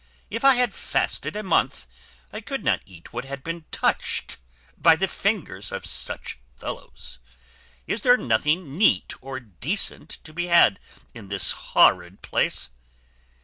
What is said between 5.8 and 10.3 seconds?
such fellows. Is there nothing neat or decent